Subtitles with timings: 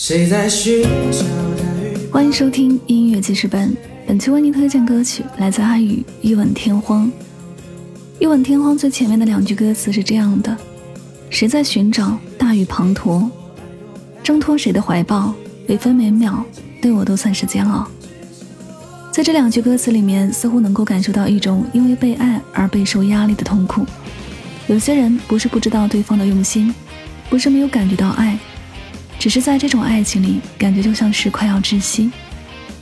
[0.00, 1.26] 谁在寻找
[2.12, 7.06] 欢迎收听音乐记事本，本期为您推荐歌曲来自阿宇《一吻天荒》。
[8.20, 10.56] 《一吻天荒》最前面的两句歌词是这样的：
[11.30, 13.28] 谁在寻找大雨滂沱，
[14.22, 15.34] 挣脱谁的怀抱，
[15.66, 16.44] 每分每秒
[16.80, 17.84] 对我都算是煎熬。
[19.10, 23.84] 在这两句歌词里面，似乎能够感受到一种因为被爱而备受压力的痛苦。
[24.68, 26.72] 有些人不是不知道对方的用心，
[27.28, 28.38] 不是没有感觉到爱，
[29.18, 32.10] 只是在这种爱情里，感觉就像是快要窒息，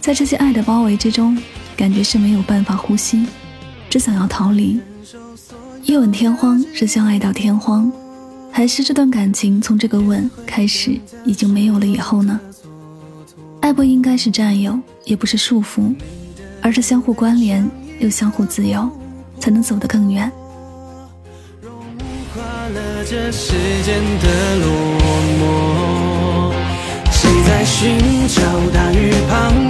[0.01, 1.37] 在这些爱的包围之中，
[1.77, 3.27] 感觉是没有办法呼吸，
[3.89, 4.81] 只想要逃离。
[5.83, 7.91] 一吻天荒是相爱到天荒，
[8.53, 12.39] 还是这段感情从这个吻开始已经没有了以后呢？
[13.61, 15.95] 爱不应该是占有，也不是束缚，
[16.61, 18.89] 而是相互关联又相互自由，
[19.41, 20.31] 才能走得更远。
[21.63, 21.73] 融
[22.35, 23.53] 化了这世
[23.85, 24.67] 间的落
[25.41, 26.06] 寞，
[27.47, 27.97] 在寻
[28.27, 28.43] 找
[28.75, 29.66] 大雨滂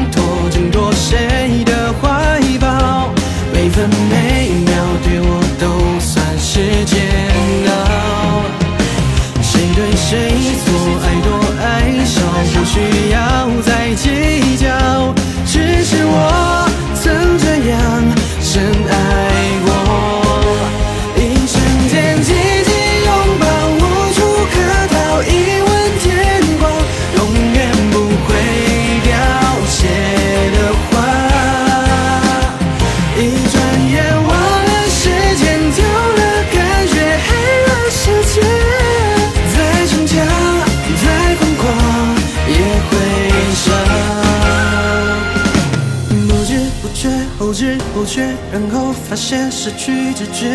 [47.56, 48.20] 不知不觉，
[48.52, 50.46] 然后发现失去知觉。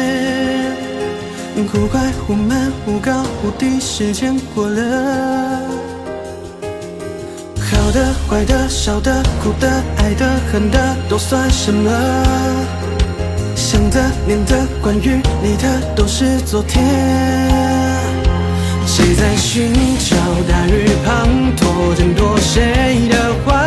[1.73, 5.59] 忽快忽慢，忽高忽低，时间过了。
[7.57, 11.89] 好的坏的，笑的哭的，爱的恨的，都算什么？
[13.55, 16.85] 想的念的，关于你的，都是昨天。
[18.85, 20.15] 谁在寻找
[20.47, 21.25] 大雨滂
[21.57, 23.60] 沱，挣脱谁的怀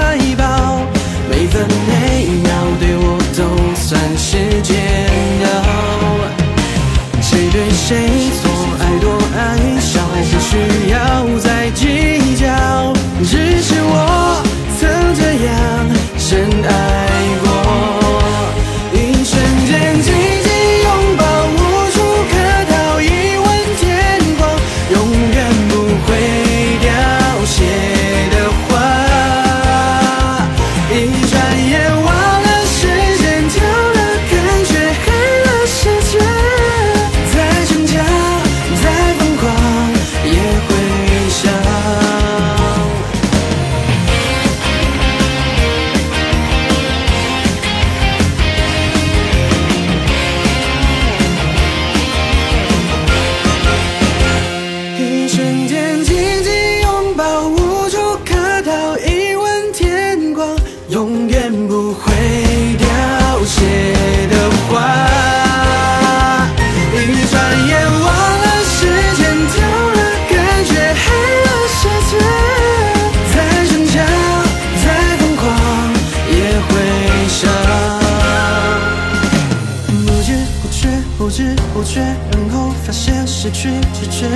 [82.01, 84.27] 然后发现失去知觉，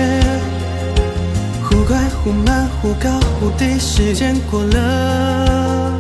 [1.63, 5.93] 忽快忽慢，忽高忽低，时间过了。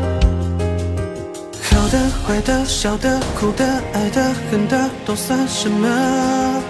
[1.62, 6.62] 好的坏的，笑的哭的，爱的恨的，都算什么？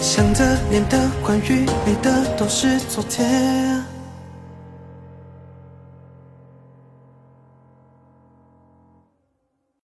[0.00, 3.93] 想的念的，关于你的，都是昨天。